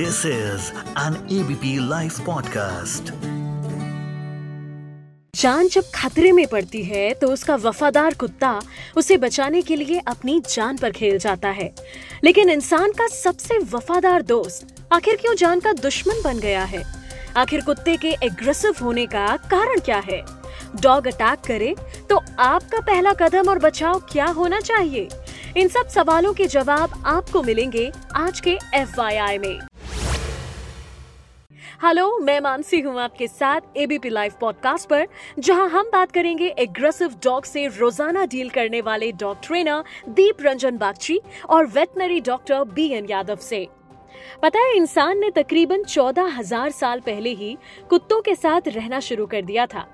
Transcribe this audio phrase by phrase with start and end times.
[0.00, 3.04] This is an ABP live podcast
[5.40, 8.60] जान जब खतरे में पड़ती है तो उसका वफादार कुत्ता
[8.96, 11.74] उसे बचाने के लिए अपनी जान पर खेल जाता है।
[12.24, 16.82] लेकिन इंसान का सबसे वफादार दोस्त आखिर क्यों जान का दुश्मन बन गया है?
[17.36, 20.24] आखिर कुत्ते के एग्रेसिव होने का कारण क्या है?
[20.80, 21.74] डॉग अटैक करे
[22.10, 25.08] तो आपका पहला कदम और बचाव क्या होना चाहिए?
[25.56, 29.58] इन सब सवालों के जवाब आपको मिलेंगे आज के एफ़ में।
[31.84, 35.06] हेलो, मैं मानसी हूँ आपके साथ एबीपी लाइव पॉडकास्ट पर,
[35.38, 40.78] जहाँ हम बात करेंगे एग्रेसिव डॉग से रोज़ाना डील करने वाले डॉग ट्रेनर दीप रंजन
[40.78, 43.66] बागची और veterinary doctor B N Yadav से।
[44.42, 47.56] पता है, इंसान ने तकरीबन चौदह हज़ार साल पहले ही
[47.90, 49.88] कुत्तों के साथ रहना शुरू कर दिया था।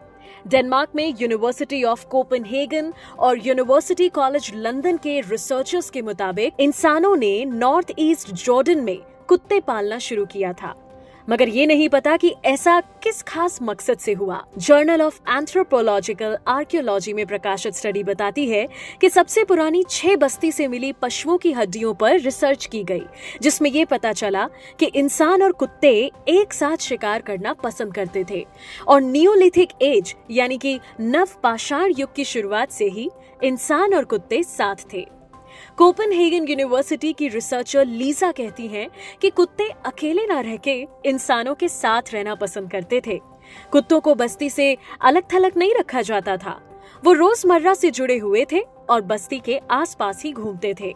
[0.49, 7.45] डेनमार्क में यूनिवर्सिटी ऑफ़ कोपेनहेगन और यूनिवर्सिटी कॉलेज लंदन के रिसर्चर्स के मुताबिक, इंसानों ने
[7.45, 10.75] नॉर्थ ईस्ट जॉर्डन में कुत्ते पालना शुरू किया था।
[11.31, 17.13] मगर ये नहीं पता कि ऐसा किस खास मकसद से हुआ। जर्नल ऑफ़ एंथ्रोपोलॉजिकल आर्कियोलॉजी
[17.13, 18.67] में प्रकाशित स्टडी बताती है
[19.01, 23.03] कि सबसे पुरानी छह बस्ती से मिली पशुओं की हड्डियों पर रिसर्च की गई,
[23.43, 25.93] जिसमें ये पता चला कि इंसान और कुत्ते
[26.29, 28.47] एक साथ शिकार करना पसंद करते थे।
[28.89, 33.11] और नियोलिथिक एज यानी कि नव पाषाण युग की शुरुआत से ही
[33.45, 35.16] इंसान और कुत्ते साथ थे।
[35.79, 38.89] कोपनहेगन यूनिवर्सिटी की रिसर्चर लीजा कहती हैं
[39.21, 43.21] कि कुत्ते अकेले ना रह के इंसानों के साथ रहना पसंद करते थे।
[43.73, 46.61] कुत्तों को बस्ती से अलग थलग नहीं रखा जाता था।
[47.05, 50.95] वो रोज़मर्रा से जुड़े हुए थे और बस्ती के आसपास ही घूमते थे।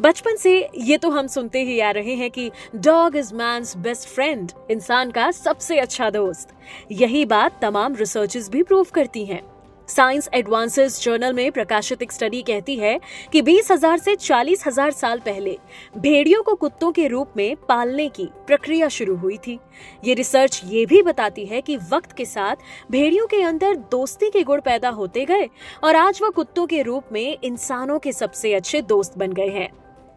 [0.00, 4.08] बचपन से ये तो हम सुनते ही आ रहे हैं कि dog is man's best
[4.08, 6.54] friend, इंसान का सबसे अच्छा दोस्त।
[6.92, 9.42] यही बात तमाम रिसर्चेस भी प्रूव करती हैं।
[9.88, 12.98] साइंस एडवांसेस जर्नल में प्रकाशित एक स्टडी कहती है
[13.32, 15.56] कि बीस हज़ार से चालीस हज़ार साल पहले
[15.98, 19.58] भेड़ियों को कुत्तों के रूप में पालने की प्रक्रिया शुरू हुई थी।
[20.04, 22.56] ये रिसर्च ये भी बताती है कि वक्त के साथ
[22.90, 25.48] भेड़ियों के अंदर दोस्ती के गुण पैदा होते गए
[25.84, 29.68] और आज वह कुत्तों के रूप में इंसानों के सबसे अच्छे दोस्त बन गए हैं।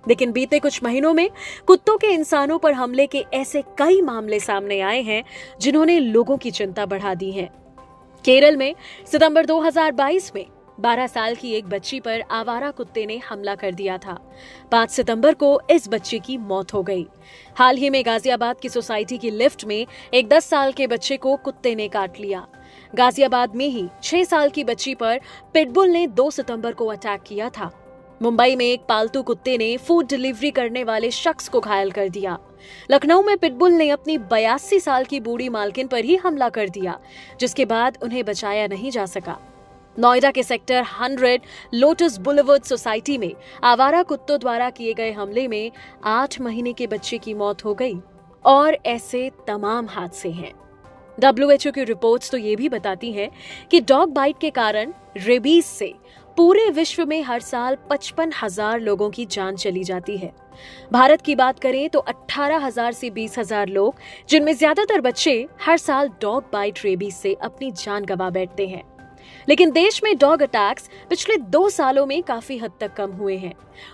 [0.04, 1.30] लेकिन बीते कुछ महीनों में
[1.68, 5.24] कुत्तों के इंसानों पर हमले के ऐसे कई मामले सामने आए हैं
[5.62, 7.50] जिन्होंने लोगों की चिंता बढ़ा दी है।
[8.26, 8.76] केरल में,
[9.12, 10.46] सितंबर 2022 में
[10.80, 14.18] 12 साल की एक बच्ची पर आवारा कुत्ते ने हमला कर दिया था।
[14.72, 17.06] 5 सितंबर को इस बच्ची की मौत हो गई।
[17.56, 21.36] हाल ही में गाजियाबाद की सोसाइटी की लिफ्ट में एक 10 साल के बच्चे को
[21.36, 22.48] कुत्ते ने काट लिया।
[22.96, 25.20] गाजियाबाद में ही 6 साल की बच्ची पर
[25.54, 27.72] पिटबुल ने 2 सितंबर को अटैक किया था।
[28.22, 32.38] मुंबई में एक पालतू कुत्ते ने फ़ूड डिलीवरी करने वाले शख्स को घायल कर दिया।
[32.92, 37.00] लखनऊ में पिटबुल ने अपनी बयासी साल की बूढ़ी मालकिन पर ही हमला कर दिया,
[37.40, 39.38] जिसके बाद उन्हें बचाया नहीं जा सका।
[39.98, 41.42] नोएडा के सेक्टर 100
[41.74, 43.34] लोटस बुलेवर्ड सोसाइटी में
[43.64, 45.72] आवारा कुत्तों द्वारा किए गए हमले में
[46.06, 47.98] आठ महीने के बच्चे की मौत हो गई,
[48.46, 50.54] और ऐसे तमाम हादसे हैं।
[51.18, 53.30] डब्ल्यूएचओ की रिपोर्ट्स तो ये भी बताती हैं
[53.72, 55.94] कि डॉग बाइट के कारण रेबीज से
[56.38, 60.32] पूरे विश्व में हर साल पचपन हज़ार लोगों की जान चली जाती है।
[60.94, 63.96] भारत की बात करें तो अठारह हज़ार से बीस हज़ार लोग,
[64.30, 68.84] जिनमें ज़्यादातर बच्चे हर साल डॉग बाइट रेबीज से अपनी जान गंवा बैठते हैं।
[69.48, 73.54] लेकिन देश में डॉग अटैक्स पिछले दो सालों में काफ़ी हद तक कम हुए हैं।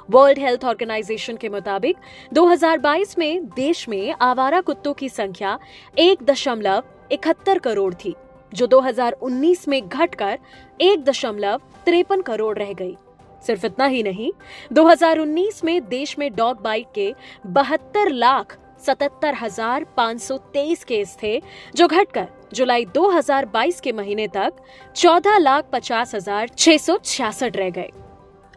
[0.09, 1.97] वर्ल्ड हेल्थ ऑर्गेनाइजेशन के मुताबिक
[2.33, 5.57] 2022 में देश में आवारा कुत्तों की संख्या
[5.97, 8.15] एक दशमलव इकहत्तर करोड़ थी।
[8.51, 10.37] जो 2019 में घटकर
[10.81, 12.95] एक दशमलव तिरपन करोड़ रह गई।
[13.43, 14.31] सिर्फ़ इतना ही नहीं
[14.73, 17.13] 2019 में देश में डॉग बाइट के
[17.47, 21.41] बहत्तर लाख सतहत्तर हज़ार पाँच सौ तेईस केस थे,
[21.75, 24.63] जो घटकर जुलाई 2022 के महीने तक
[24.95, 27.89] चौदह लाख पचास हज़ार छह सौ छियासठ रह गए।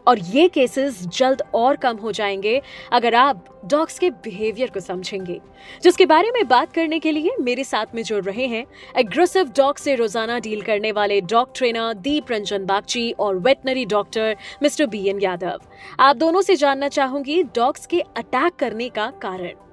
[0.07, 5.39] और ये केसेस जल्द और कम हो जाएँगे अगर आप डॉग्स के बिहेवियर को समझेंगे।
[5.83, 8.65] जिसके बारे में बात करने के लिए मेरे साथ में जुड़ रहे हैं
[8.97, 14.35] एग्रेसिव डॉग से रोज़ाना डील करने वाले डॉग ट्रेनर दीप रंजन बागची और veterinary doctor
[14.63, 15.61] mister B N Yadav.
[15.99, 19.70] आप दोनों से जानना चाहूँगी डॉग्स के अटैक करने का कारण।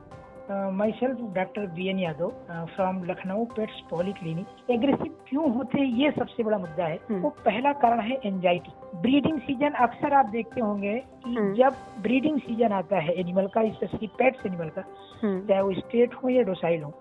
[0.92, 2.30] Myself doctor B N Yadav
[2.74, 5.86] from Lucknow pets polyclinic aggressive क्यों होते हैं?
[5.98, 10.26] ये सबसे बड़ा मुद्दा है। हम्म। वो पहला कारण है एंजाइटी ब्रीडिंग सीज़न अक्सर आप
[10.26, 14.84] देखते होंगे कि हम्म। जब ब्रीडिंग सीज़न आता है एनिमल का स्पेशली पेट्स एनिमल का
[15.22, 16.92] हम्म। चाहे वो स्टेट हो या डोसाइल हो।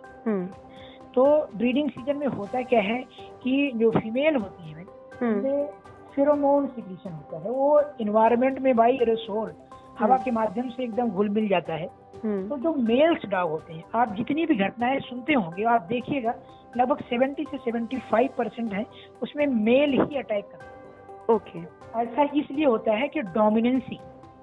[1.16, 1.26] तो
[1.58, 3.04] ब्रीडिंग सीज़न में होता क्या है
[3.44, 4.86] कि जो फीमेल होती है
[6.16, 9.52] फेरोमोन सिक्रीशन होता है। वो इन्वायरमेंट में बाई एरोसोल
[10.00, 11.90] हवा के माध्यम से एकदम घुल मिल जाता है
[12.24, 16.34] हम्म। तो जो मेल्स डॉग होते हैं आप जितनी भी घटनाएँ सुनते होंगे आप देखिएगा
[16.78, 18.86] लगभग 70 से 75 परसेंट है
[19.22, 21.60] उसमें मेल ही अटैक करता है ओके
[22.02, 24.00] ऐसा इसलिए होता है कि डोमिनेंसी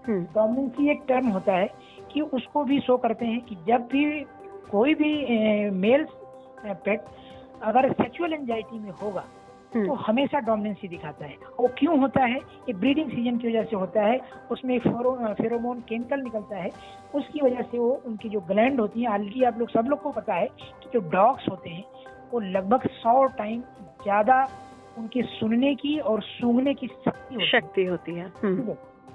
[0.09, 1.69] डोमिनेंसी हम्म। एक टर्म होता है
[2.13, 4.05] कि उसको भी शो करते हैं कि जब भी
[4.71, 5.13] कोई भी
[5.79, 6.07] मेल
[6.65, 7.05] पेट
[7.63, 9.44] अगर सेक्सुअल एंजाइटी में होगा हम्म।
[9.77, 12.39] तो हमेशा डोमिनेंसी दिखाता है। वो क्यों होता है?
[12.39, 14.19] ये ब्रीडिंग सीज़न की वजह से होता है।
[14.51, 16.71] उसमें फेरोमोन केमिकल निकलता है।
[17.15, 20.11] उसकी वजह से वो उनकी जो ग्लैंड होती है ऑलरेडी आप लोग सब लोग को
[20.13, 21.85] पता है कि जो डॉग्स होते हैं
[22.33, 23.61] वो लगभग सौ टाइम
[24.03, 24.43] ज़्यादा
[24.99, 28.75] उनके सुनने की और सूंघने की शक्ति होती है। शक्ति होती है। हम्म,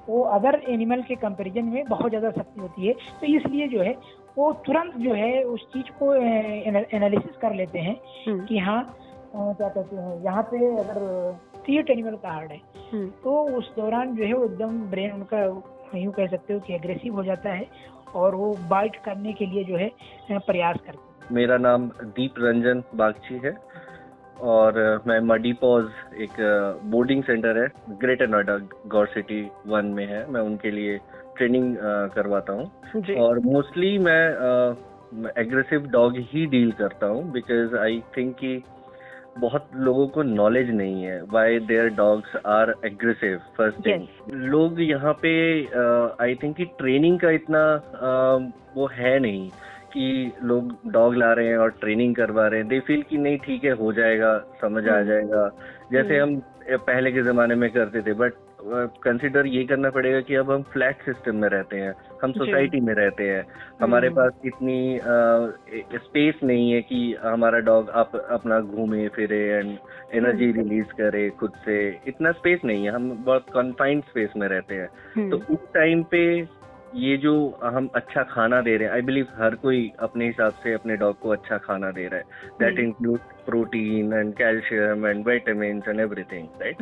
[0.10, 3.96] वो अदर एनिमल के कंपैरिजन में बहुत ज़्यादा शक्ति होती है। तो इसलिए जो है
[4.38, 7.96] वो तुरंत जो है उस चीज़ को एनालिसिस कर लेते हैं
[8.28, 8.82] हम्म, कि हाँ
[9.36, 11.00] क्या कहते हैं यहाँ पे अगर
[11.66, 12.62] क्रिएट एनिमल का हार्ड है
[12.92, 15.44] हम्म, तो उस दौरान जो है वो एकदम ब्रेन उनका
[15.96, 17.68] यूँ कह सकते हो कि एग्रेसिव हो जाता है
[18.16, 19.92] और वो बाइट करने के लिए जो है
[20.32, 21.88] प्रयास करते हैं। मेरा नाम
[22.18, 23.56] दीप रंजन बागची है
[24.50, 25.86] और मैं मडी पॉज
[26.22, 26.36] एक
[26.92, 27.68] बोर्डिंग सेंटर है
[28.02, 30.98] Greater Noida Gaur City one में है। मैं उनके लिए
[31.38, 31.76] ट्रेनिंग
[32.16, 34.22] करवाता हूँ। और मोस्टली मैं
[35.38, 38.56] एग्रेसिव डॉग ही डील करता हूँ बिकॉज़ आई थिंक कि
[39.40, 45.14] बहुत लोगों को नॉलेज नहीं है why their dogs are aggressive first thing लोग यहाँ
[45.14, 45.32] पे
[46.22, 49.50] आई थिंक कि ट्रेनिंग का इतना uh, वो है नहीं
[49.94, 53.38] कि लोग डॉग ला रहे हैं और ट्रेनिंग करवा रहे हैं। दे फील कि नहीं
[53.38, 55.50] ठीक है हो जाएगा समझ आ हम्म। जाएगा।
[55.92, 58.34] जैसे हम्म। हम पहले के जमाने में करते थे बट
[59.04, 61.94] कंसिडर ये करना पड़ेगा कि अब हम फ्लैट सिस्टम में रहते हैं
[62.24, 63.46] हम सोसाइटी में रहते हैं।
[63.82, 65.00] हमारे हम्म। पास इतनी
[65.96, 69.78] स्पेस नहीं है कि हमारा डॉग आप अपना घूमे फिरे एंड
[70.14, 74.76] एनर्जी रिलीज़ करे खुद से। इतना स्पेस नहीं है हम बहुत कन्फाइंड स्पेस में रहते
[74.76, 76.24] हैं। हम्म, तो उस टाइम पे
[76.96, 77.34] ये जो
[77.64, 81.20] हम अच्छा खाना दे रहे हैं आई बिलीव हर कोई अपने हिसाब से अपने डॉग
[81.20, 82.24] को अच्छा खाना दे रहा है।
[82.60, 82.80] That.
[82.80, 86.82] Include protein and calcium and vitamin and everything right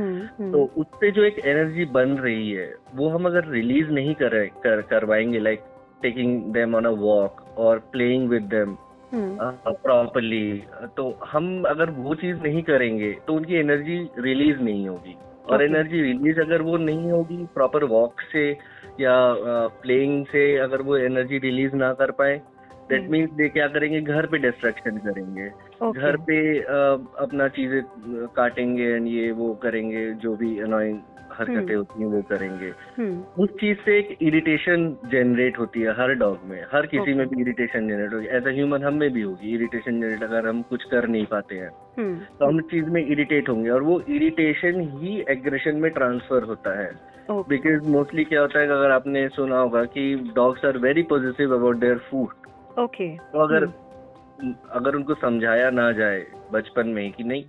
[0.51, 4.81] तो उससे जो एक एनर्जी बन रही है वो हम अगर रिलीज़ नहीं कर, कर
[4.81, 5.63] करवाएँगे like
[6.01, 8.77] taking them on a walk और प्लेइंग विद देम
[9.13, 10.63] प्रॉपरली
[10.97, 15.15] तो हम अगर वो चीज़ नहीं करेंगे तो उनकी एनर्जी रिलीज़ नहीं होगी।
[15.49, 18.49] और एनर्जी रिलीज़ अगर वो नहीं होगी प्रॉपर वॉक से
[19.01, 19.13] या
[19.81, 22.37] प्लेइंग से अगर वो एनर्जी रिलीज़ ना कर पाए
[22.89, 24.01] दैट। मीन्स दे क्या करेंगे?
[24.01, 25.49] घर पे डिस्ट्रक्शन करेंगे।
[25.81, 26.37] ओके, घर पे
[27.23, 27.81] अपना चीज़ें
[28.35, 30.99] काटेंगे एंड ये वो करेंगे जो भी अनोइंग
[31.31, 35.91] हरकतें हम्म। होती हैं वो करेंगे। हम्म, उस चीज़ से एक इरिटेशन जनरेट होती है
[35.93, 37.15] हर डॉग में। हर किसी Okay.
[37.17, 40.47] में भी इरिटेशन जनरेट होगी एज अ ह्यूमन हम में भी होगी इरिटेशन जनरेट अगर
[40.47, 43.83] हम कुछ कर नहीं पाते हैं। हम्म, तो हम उस चीज़ में इरिटेट होंगे और
[43.83, 46.91] वो इरिटेशन ही एग्रेशन में ट्रांसफ़र होता है।
[47.29, 51.75] बिकॉज़ मोस्टली क्या होता है अगर आपने सुना होगा कि dogs are very positive about
[51.75, 53.65] their food okay, तो अगर।
[54.39, 57.43] अगर उनको समझाया ना जाए बचपन में कि नहीं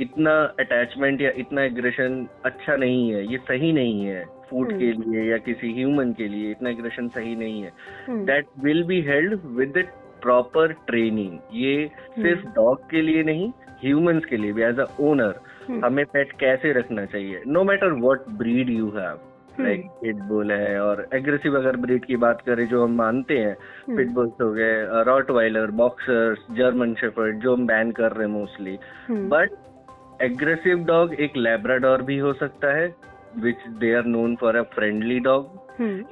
[0.00, 4.92] इतना अटैचमेंट या इतना एग्रेशन अच्छा नहीं है ये सही नहीं है फ़ूड हम्म। के
[4.92, 7.72] लिए या किसी ह्यूमन के लिए इतना एग्रेशन सही नहीं है।
[8.08, 9.78] हम्म, that will be held with
[10.22, 13.50] proper training ये सिर्फ़ डॉग के लिए नहीं
[13.84, 17.42] ह्यूमंस के लिए भी एज अ ओनर हम्म, हमें पेट कैसे रखना चाहिए?
[17.46, 22.16] No matter what breed you have hmm, like pitbull है और एग्रेसिव अगर ब्रीड की
[22.16, 23.54] बात करें जो हम मानते हैं
[23.96, 28.78] पिटबुल्स हो गए rottweiler boxers German shepherd जो हम बैन कर रहे हैं मोस्टली
[29.10, 32.88] बट एग्रेसिव डॉग एक लेब्राडोर भी हो सकता है
[33.38, 35.62] which they are known for a friendly dog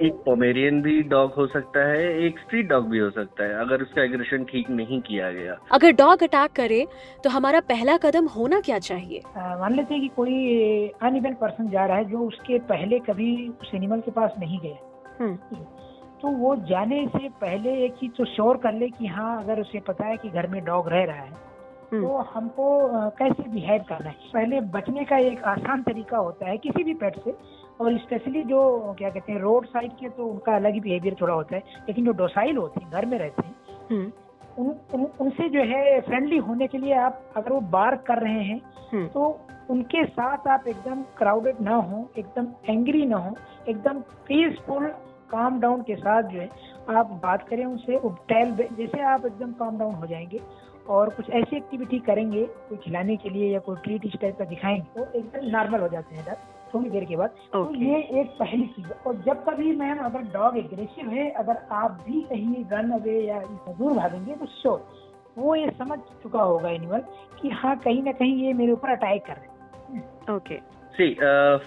[0.03, 3.83] एक पोमेरियन भी डॉग हो सकता है एक स्ट्रीट डॉग भी हो सकता है अगर
[3.83, 6.87] उसका एग्रेशन ठीक नहीं किया गया। अगर डॉग अटैक करे
[7.25, 9.21] तो हमारा पहला कदम होना क्या चाहिए?
[9.37, 13.31] मान लेते हैं कि कोई अनइवन पर्सन जा रहा है जो उसके पहले कभी
[13.63, 14.77] उस एनिमल के पास नहीं गया।
[15.21, 15.37] हम्म,
[16.23, 19.81] तो वो जाने से पहले एक चीज़ तो श्योर कर ले कि हाँ अगर उसे
[19.87, 21.51] पता है कि घर में डॉग रह रहा है
[22.01, 22.67] तो हमको
[23.19, 24.15] कैसे बिहेव करना है?
[24.33, 27.35] पहले बचने का एक आसान तरीका होता है किसी भी पेट से
[27.81, 28.61] और स्पेशली जो
[28.99, 32.05] क्या कहते हैं रोड साइड के तो उनका अलग ही बिहेवियर थोड़ा होता है लेकिन
[32.05, 33.55] जो डोसाइल होते हैं घर में रहते हैं
[33.91, 34.11] हम्म,
[34.59, 38.43] उन, उन उनसे जो है फ्रेंडली होने के लिए आप अगर वो बार कर रहे
[38.43, 38.61] हैं
[38.93, 43.35] हम्म, तो उनके साथ आप एकदम क्राउडेड ना हो एकदम एंग्री ना हो
[43.69, 44.87] एकदम पीसफुल
[45.33, 46.49] काम डाउन के साथ जो है
[46.97, 50.41] आप बात करें उनसे टैल जैसे आप एकदम काम डाउन हो जाएँगे
[50.89, 54.45] और कुछ ऐसी एक्टिविटी करेंगे कोई खिलाने के लिए या कोई ट्रीट इस टाइप का
[54.45, 56.37] दिखाएँगे तो एकदम नॉर्मल हो जाते हैं डर
[56.75, 60.23] थोड़ी देर के बाद। तो ये एक पहली चीज़ है। और जब कभी मैम अगर
[60.33, 64.87] डॉग एग्रेसिव है अगर आप भी कहीं रन अवे या दूर भागेंगे तो श्योर
[65.39, 67.03] वो ये समझ चुका होगा एनिमल
[67.43, 70.57] कि हाँ कहीं ना कहीं ये मेरे ऊपर अटैक कर रहे हैं। ओके,
[70.95, 71.15] सी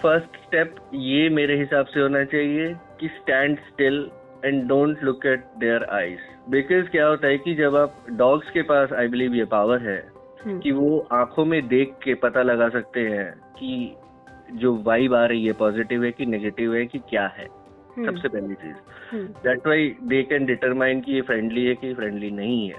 [0.01, 4.09] फ़र्स्ट स्टेप ये मेरे हिसाब से होना चाहिए कि stand still
[4.45, 6.17] and don't look at their eyes
[6.49, 10.07] because क्या होता है कि जब आप डॉग्स के पास आई बिलीव ये पावर है
[10.45, 13.95] हम्म, कि वो आँखों में देख के पता लगा सकते हैं कि
[14.53, 17.47] जो वाइब आ रही है पॉजिटिव है कि नेगेटिव है कि क्या है।
[17.97, 22.31] हम्म। सबसे पहली चीज़। That why they can determine कि ये फ्रेंडली है कि फ्रेंडली
[22.31, 22.75] नहीं है।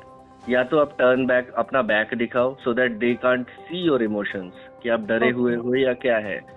[0.48, 4.52] या तो आप टर्न बैक अपना बैक दिखाओ so that they can't see your emotions
[4.82, 5.38] कि आप डरे Okay.
[5.38, 6.55] हुए हो या क्या है।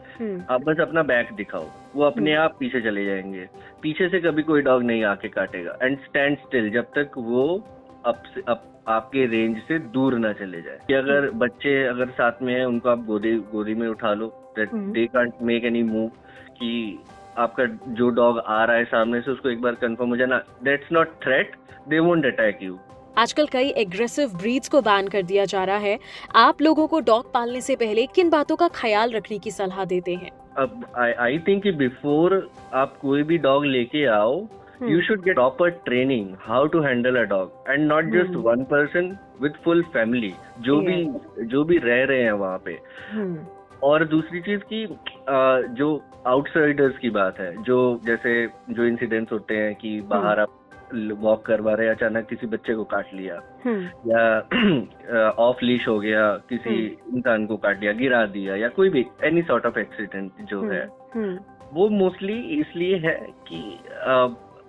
[0.50, 3.48] आप बस अपना बैक दिखाओ। वो अपने आप पीछे चले जाएँगे।
[3.82, 7.68] पीछे से कभी कोई डॉग नहीं आके काटेगा। एंड स्टैंड स्टिल जब तक वो
[8.08, 12.54] से अब आपके रेंज से दूर ना चले जाए। कि अगर बच्चे अगर साथ में
[12.54, 14.92] है उनको आप गोदी गोदी में उठा लो। That hmm.
[14.92, 16.08] They can't make any move
[16.52, 17.00] कि
[17.38, 20.92] आपका जो डॉग आ रहा है सामने से उसको एक बार कंफर्म हो जाना। That's
[20.92, 21.52] not threat
[21.88, 22.80] they won't attack you
[23.18, 26.00] आजकल कई एग्रेसिव ब्रीड्स को बैन कर दिया जा रहा है।
[26.36, 30.16] आप लोगों को डॉग पालने से पहले किन बातों का ख्याल रखने की सलाह देते
[30.16, 30.32] हैं?
[30.58, 30.86] अब
[31.20, 35.70] आई थिंक कि बिफोर आप कोई भी डॉग लेके आओ हम्म, you should get proper
[35.88, 38.46] training how to handle a dog and not just Hmm.
[38.46, 39.10] one person
[39.44, 41.06] with full family जो भी
[41.46, 42.80] जो भी रह रहे हैं वहाँ पे।
[43.12, 43.46] हम्म,
[43.84, 49.56] और दूसरी चीज़ की अ, जो आउटसाइडर्स की बात है जो जैसे जो इंसिडेंट्स होते
[49.56, 50.59] हैं कि बाहर आप
[50.93, 56.22] वॉक करवा रहे अचानक किसी बच्चे को काट लिया। हम्म, या ऑफ़ लीश हो गया
[56.50, 56.75] किसी
[57.13, 60.84] इंसान को काट दिया गिरा दिया या कोई भी एनी सॉर्ट ऑफ़ एक्सीडेंट जो है।
[61.15, 61.38] हम्म,
[61.74, 63.15] वो मोस्टली इसलिए है
[63.48, 63.62] कि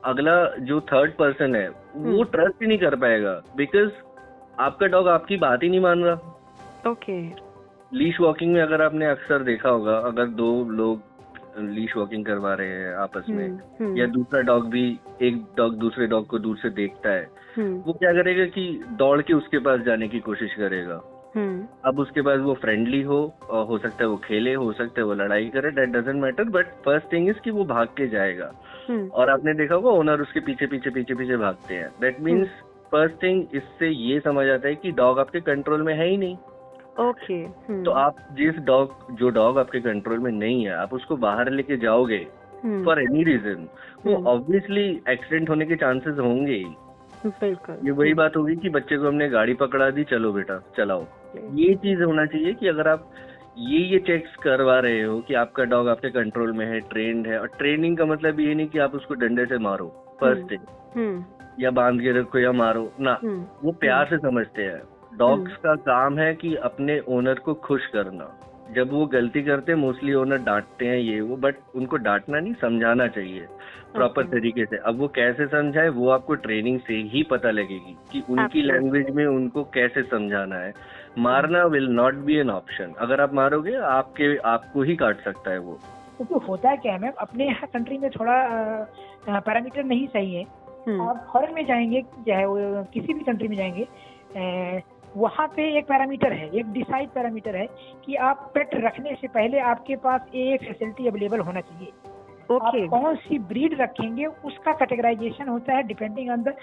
[0.05, 3.91] अगला जो थर्ड पर्सन है वो हम्म। ट्रस्ट ही नहीं कर पाएगा बिकॉज़
[4.61, 7.21] आपका डॉग आपकी बात ही नहीं मान रहा। ओके
[7.93, 11.03] लीश वॉकिंग में अगर आपने अक्सर देखा होगा अगर दो लोग
[11.59, 15.77] लीश वॉकिंग करवा रहे हैं आपस में। हम्म, हम्म, या दूसरा डॉग भी एक डॉग
[15.77, 19.59] दूसरे डॉग को दूर से देखता है। हम्म, वो क्या करेगा कि दौड़ के उसके
[19.59, 21.17] पास जाने की कोशिश करेगा।
[21.85, 25.07] अब उसके पास वो फ्रेंडली हो और हो सकता है वो खेले हो सकता है
[25.07, 28.53] वो लड़ाई करे that doesn't matter but first thing is कि वो भाग के जाएगा।
[29.09, 32.49] और आपने देखा होगा ओनर उसके पीछे पीछे पीछे पीछे भागते हैं। दैट मीन्स
[32.93, 36.37] फ़र्स्ट थिंग इससे ये समझ आता है कि डॉग आपके कंट्रोल में है ही नहीं।
[36.99, 41.17] ओके हम्म, तो आप जिस डॉग जो डॉग आपके कंट्रोल में नहीं है आप उसको
[41.17, 42.19] बाहर लेके जाओगे
[42.85, 43.69] फॉर एनी रीजन
[44.07, 46.75] वो। ऑब्वियसली एक्सीडेंट होने के चांसेस होंगे ही।
[47.27, 51.07] बिल्कुल। ये वही बात होगी कि बच्चे को हमने गाड़ी पकड़ा दी चलो बेटा चलाओ।
[51.55, 53.11] ये चीज़ होना चाहिए कि अगर आप
[53.59, 57.41] ये ये चेक्स करवा रहे हो कि आपका डॉग आपके कंट्रोल में है ट्रेंड है
[57.41, 59.87] और ट्रेनिंग का मतलब ये नहीं कि आप उसको डंडे से मारो
[60.21, 60.61] फ़र्स्ट थिंग
[60.97, 61.25] हम्म,
[61.61, 63.19] या बाँध के रखो या मारो ना
[63.63, 68.37] वो प्यार से समझते हैं। डॉग्स का काम है कि अपने ओनर को खुश करना।
[68.73, 72.55] जब वो गलती करते हैं मोस्टली ओनर डांटते हैं ये वो बट उनको डांटना नहीं
[72.55, 73.47] समझाना चाहिए
[73.95, 78.23] प्रॉपर तरीके से। अब वो कैसे समझाए वो आपको ट्रेनिंग से ही पता लगेगी कि
[78.31, 80.73] उनकी लैंग्वेज में उनको कैसे समझाना है।
[81.19, 85.59] मारना will not be an option अगर आप मारोगे आपके आपको ही काट सकता है
[85.59, 85.79] वो।
[86.17, 87.13] क्योंकि होता है क्या है मैम?
[87.19, 88.37] अपने यहाँ कंट्री में थोड़ा
[89.29, 90.45] पैरामीटर नहीं सही है।
[90.87, 93.89] हम्म, आप फॉरेन में जाएँगे चाहे वो किसी भी कंट्री में जाएँगे
[95.17, 97.67] वहाँ पे एक पैरामीटर है एक डिसाइड पैरामीटर है
[98.05, 101.93] कि आप पेट रखने से पहले आपके पास ये फैसिलिटी अवेलेबल होना चाहिए।
[102.51, 106.55] ओके आप कौन सी ब्रीड रखेंगे उसका कैटेगराइजेशन होता है depending on the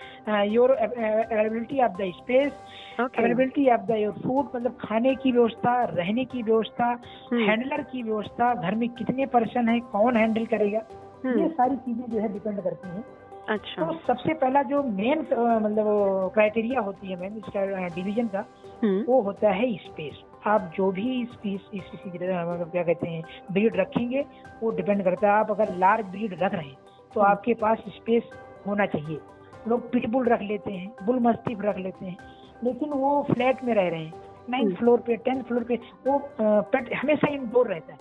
[0.45, 2.51] your availability of the space
[2.99, 6.99] availability of the your food मतलब खाने की व्यवस्था रहने की व्यवस्था
[7.33, 10.79] हैंडलर की व्यवस्था घर में कितने पर्सन है कौन हैंडल करेगा?
[11.25, 13.03] ये हम्म, सारी चीज़ें जो है डिपेंड करती हैं।
[13.49, 18.43] अच्छा। तो सबसे पहला जो मेन मतलब क्राइटेरिया होती है मैम इसका डिवीज़न का
[18.83, 24.25] हम्म, वो होता है स्पेस आप जो भी स्पीस मतलब क्या कहते हैं ब्रीड रखेंगे
[24.61, 26.77] वो डिपेंड करता है। आप अगर लार्ज ब्रीड रख रहे हैं
[27.13, 28.29] तो हम्म। आपके पास स्पेस
[28.67, 29.19] होना चाहिए।
[29.67, 32.17] लोग पिटबुल रख लेते हैं बुल मस्तिफ रख लेते हैं
[32.63, 34.13] लेकिन वो फ्लैट में रह रहे हैं।
[34.49, 35.75] Ninth hmm. फ्लोर पे टेंथ फ्लोर पे
[36.07, 37.99] वो पेट हमेशा इंडोर रहता है।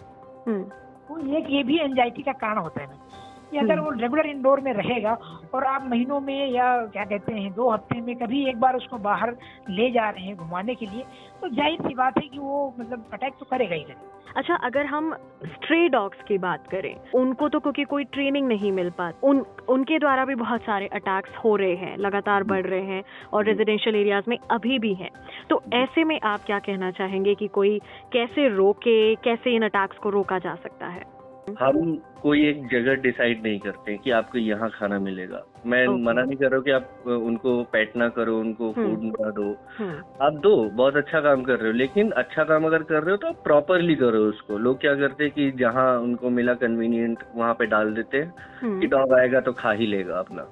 [1.09, 4.61] तो एक ये भी एंजाइटी का कारण होता है मैम कि अगर वो रेगुलर इंडोर
[4.61, 5.13] में रहेगा
[5.55, 8.99] और आप महीनों में या क्या कहते हैं दो हफ़्ते में कभी एक बार उसको
[8.99, 9.37] बाहर
[9.71, 11.05] ले जा रहे हैं घुमाने के लिए
[11.41, 14.87] तो ज़ाहिर सी बात है कि वो मतलब अटैक तो करेगा ही करेगा। अच्छा अगर
[14.87, 15.13] हम
[15.45, 19.99] स्ट्रे डॉग्स की बात करें उनको तो क्योंकि कोई ट्रेनिंग नहीं मिल पाती उन उनके
[19.99, 24.25] द्वारा भी बहुत सारे अटैक्स हो रहे हैं लगातार बढ़ रहे हैं और रेजिडेंशियल एरियाज़
[24.29, 25.11] में अभी भी हैं।
[25.51, 27.79] तो ऐसे में आप क्या कहना चाहेंगे कि कोई
[28.13, 31.16] कैसे रोके कैसे इन अटैक्स को रोका जा सकता है?
[31.61, 36.01] हम कोई एक जगह डिसाइड नहीं करते कि आपको यहाँ खाना मिलेगा। मैं Okay.
[36.03, 39.31] मना नहीं कर रहा हूँ कि आप उनको पैट ना करो उनको हम्म। फ़ूड ना
[39.31, 43.03] दो। हम्म, आप दो बहुत अच्छा काम कर रहे हो लेकिन अच्छा काम अगर कर
[43.03, 46.55] रहे हो तो आप प्रॉपरली करो उसको। लोग क्या करते हैं कि जहाँ उनको मिला
[46.55, 50.43] कन्वीनियंट वहाँ पे डाल देते हैं कि हम्म, डॉग आएगा तो खा ही लेगा अपना।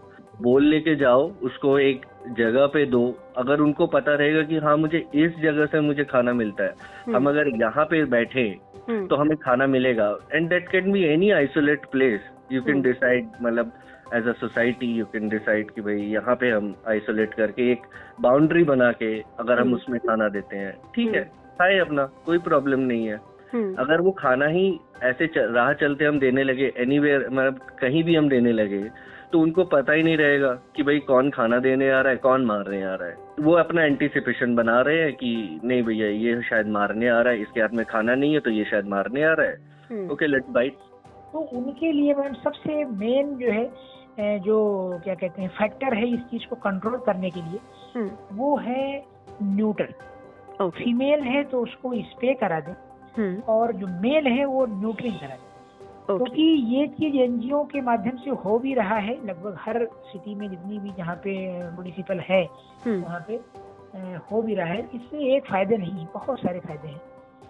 [0.43, 2.07] बोल लेके जाओ उसको एक
[2.39, 3.03] जगह पे दो।
[3.39, 6.75] अगर उनको पता रहेगा कि हाँ मुझे इस जगह से मुझे खाना मिलता है।
[7.07, 8.47] हम हम्म, अगर यहाँ पे बैठे
[8.89, 12.21] हम्म, तो हमें खाना मिलेगा। And that can be any isolate place
[12.53, 12.83] you can.
[12.83, 13.73] Decide मतलब
[14.15, 17.87] as a society you can decide कि भाई यहाँ पे हम आइसोलेट करके एक
[18.21, 21.23] बाउंड्री बना के अगर हम हम्म। उसमें खाना देते हैं। ठीक है।
[21.59, 23.17] खाए अपना कोई प्रॉब्लम नहीं है।
[23.55, 28.29] अगर वो खाना ही ऐसे राह चलते हम देने लगे एनीवेयर मतलब कहीं भी हम
[28.29, 28.83] देने लगे
[29.35, 32.45] तो उनको पता ही नहीं रहेगा कि भाई कौन खाना देने आ रहा है कौन
[32.47, 36.67] मारने आ रहा है। वो अपना एंटीसिपेशन बना रहे हैं कि नहीं भैया ये शायद
[36.77, 39.33] मारने आ रहा है इसके हाथ में खाना नहीं है तो ये शायद मारने आ
[39.33, 40.77] रहा है। ओके लेट बाइट
[41.33, 44.59] तो उनके लिए मैम सबसे मेन जो है जो
[45.05, 47.61] क्या कहते हैं फैक्टर है इस चीज़ को कंट्रोल करने के लिए
[47.95, 49.05] हम्म, वो है
[49.43, 52.73] न्यूट्रल ओके फीमेल है तो उसको स्प्रे करा दें
[53.17, 55.53] हम्म, और जो मेल है वो न्यूट्रिंग करा दें।
[56.07, 56.43] क्योंकि
[56.77, 60.79] ये चीज़ एनजीओ के माध्यम से हो भी रहा है लगभग हर सिटी में जितनी
[60.79, 61.37] भी जहाँ पे
[61.71, 62.43] म्यूनिसिपल है
[62.85, 63.41] हम्म, वहाँ पे
[64.31, 67.01] हो भी रहा है। इससे एक फ़ायदे नहीं बहुत सारे फ़ायदे हैं।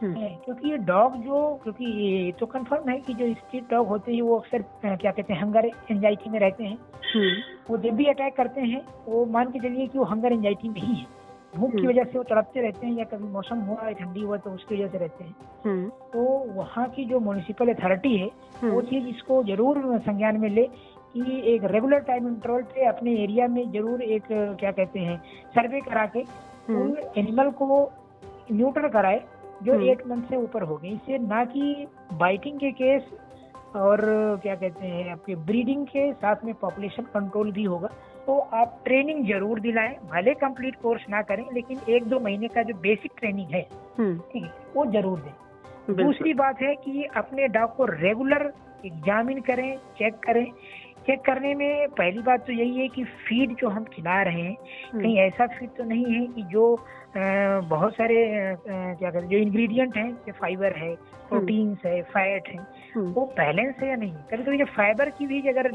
[0.02, 4.14] हम्म, क्योंकि ये डॉग जो क्योंकि ये तो कंफर्म है कि जो स्ट्रीट डॉग होते
[4.14, 4.62] हैं वो अक्सर
[4.96, 6.78] क्या कहते हैं हंगर एंजाइटी में रहते हैं।
[7.14, 7.34] हम्म,
[7.70, 10.80] वो जब भी अटैक करते हैं वो मान के चलिए कि वो हंगर एंजाइटी में
[10.80, 11.23] ही है।
[11.56, 14.20] भूख की हम्म। वजह से वो तड़पते रहते हैं या कभी मौसम हुआ है ठंडी
[14.20, 15.34] हुआ तो उसकी वजह से रहते हैं।
[15.64, 16.22] हम्म, तो
[16.54, 20.66] वहाँ की जो म्यूनिसिपल अथॉरिटी है वो हम्म, चीज़ इसको ज़रूर संज्ञान में ले
[21.14, 25.16] कि एक रेगुलर टाइम इंटरवल पे अपने एरिया में ज़रूर एक क्या कहते हैं
[25.54, 26.22] सर्वे करा के
[26.70, 27.66] उन एनिमल को
[28.52, 29.22] न्यूट्रल कराए
[29.62, 33.02] जो। एट मंथ से ऊपर हो गए। इससे ना कि बाइटिंग के केस
[33.76, 34.00] और
[34.42, 37.88] क्या कहते हैं आपके ब्रीडिंग के साथ में पॉपुलेशन कंट्रोल भी होगा।
[38.26, 42.62] तो आप ट्रेनिंग ज़रूर दिलाएँ भले कंप्लीट कोर्स ना करें लेकिन एक दो महीने का
[42.62, 43.66] जो बेसिक ट्रेनिंग है
[43.98, 48.52] हम्म, ठीक है वो ज़रूर दें। दूसरी बात है कि अपने डॉग को रेगुलर
[48.86, 50.44] एग्जामिन करें चेक करें।
[51.06, 54.56] चेक करने में पहली बात तो यही है कि फ़ीड जो हम खिला रहे हैं
[54.92, 56.64] हम्म, कहीं ऐसा फ़ीड तो नहीं है कि जो
[57.16, 58.16] बहुत सारे
[58.66, 60.94] क्या कहते जो इंग्रेडिएंट हैं जैसे फाइबर है
[61.28, 62.56] प्रोटीन्स है फैट है
[62.94, 64.12] हम्म, वो बैलेंस है या नहीं?
[64.30, 65.70] कभी कभी जो फाइबर की भी अगर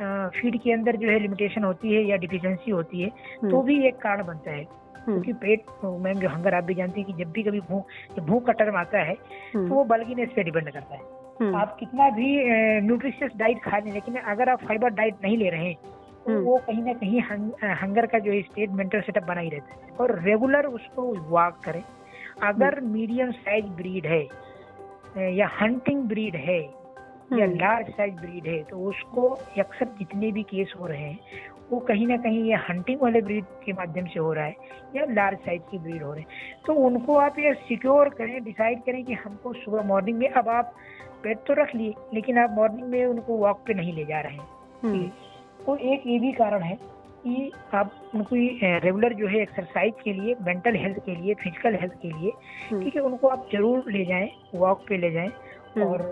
[0.00, 3.86] फ़ीड के अंदर जो है लिमिटेशन होती है या डिफिशियंसी होती है तो हम्म, भी
[3.88, 7.24] एक कारण बनता है। हम्म, क्योंकि पेट मैम जो हंगर आप भी जानती है कि
[7.24, 7.86] जब भी कभी भूख
[8.16, 11.76] जब भूख का टर्म आता है तो हम्म, वो बल्किनेस पे डिपेंड करता है। आप
[11.80, 12.28] कितना भी
[12.80, 15.74] न्यूट्रिशियस डाइट खा लें लेकिन अगर आप फाइबर डाइट नहीं ले रहे हैं
[16.26, 17.20] तो। वो कहीं ना कहीं
[17.82, 21.60] हंगर का जो है स्टेट मेंटल सेटअप बना ही रहता है। और रेगुलर उसको वॉक
[21.64, 21.82] करें।
[22.42, 24.26] अगर मीडियम साइज़ ब्रीड है
[25.36, 26.58] या हंटिंग ब्रीड है
[27.32, 31.18] या लार्ज साइज़ ब्रीड है तो उसको अक्सर जितने भी केस हो रहे हैं
[31.70, 34.54] वो कहीं ना कहीं ये हंटिंग वाले ब्रीड के माध्यम से हो रहा है
[34.96, 38.82] या लार्ज साइज़ की ब्रीड हो रहे हैं। तो उनको आप ये सिक्योर करें डिसाइड
[38.82, 40.74] करें कि हमको सुबह मॉर्निंग में अब आप
[41.22, 44.36] पेट तो रख लिए लेकिन आप मॉर्निंग में उनको वॉक पे नहीं ले जा रहे
[44.36, 44.46] हैं।
[44.82, 45.06] हम्म,
[45.66, 46.74] तो एक ये भी कारण है
[47.22, 48.36] कि आप उनको
[48.84, 52.30] रेगुलर जो है एक्सरसाइज के लिए मेंटल हेल्थ के लिए फ़िज़िकल हेल्थ के लिए
[52.70, 56.02] हम्म, ठीक है उनको आप ज़रूर ले जाएँ वॉक पे ले जाएँ हम्म, और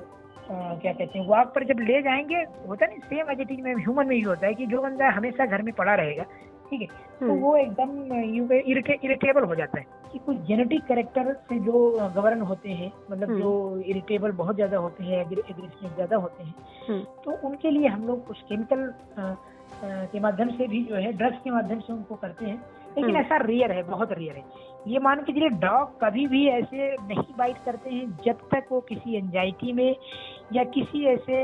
[0.50, 2.36] क्या कहते हैं वॉक पर जब ले जाएँगे
[2.68, 5.46] होता नहीं सेम एज इट में ह्यूमन में ही होता है कि जो बंदा हमेशा
[5.46, 6.22] घर में पड़ा रहेगा
[6.70, 6.86] ठीक है?
[7.20, 7.90] तो हम्म, वो एकदम
[9.04, 13.40] इरिटेबल हो जाता है कि कुछ जेनेटिक कैरेक्टर से जो गवर्न होते हैं मतलब हम्म।
[13.40, 16.54] जो इरिटेबल बहुत ज़्यादा होते हैं एग्रेसिव ज़्यादा होते हैं
[16.88, 18.92] हम्म, तो उनके लिए हम लोग कुछ केमिकल
[20.12, 22.62] के माध्यम से भी जो है ड्रग्स के माध्यम से उनको करते हैं।
[22.96, 24.42] लेकिन हम्म। ऐसा रेयर है बहुत रेयर है।
[24.88, 28.80] ये मान के चलिए डॉग कभी भी ऐसे नहीं बाइट करते हैं जब तक वो
[28.88, 29.96] किसी एंजाइटी में
[30.52, 31.42] या किसी ऐसे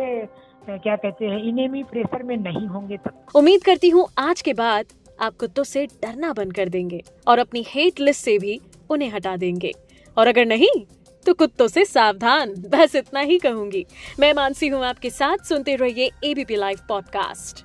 [0.69, 4.93] क्या कहते हैं इनेमी प्रेशर में नहीं होंगे तब उम्मीद करती हूँ आज के बाद
[5.23, 8.61] आप कुत्तों से डरना बंद कर देंगे और अपनी हेट लिस्ट से भी
[8.91, 9.73] उन्हें हटा देंगे।
[10.17, 10.71] और अगर नहीं
[11.27, 13.85] तो कुत्तों से सावधान बस इतना ही कहूँगी।
[14.21, 17.65] मैं मानसी हूँ आपके साथ सुनते रहिए ABP live podcast